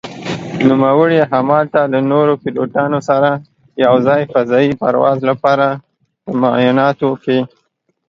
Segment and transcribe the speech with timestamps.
[0.67, 3.29] نوموړي هملته له نورو پيلوټانو سره
[3.85, 5.67] يو ځاى فضايي پرواز لپاره
[6.23, 7.39] په معايناتو کې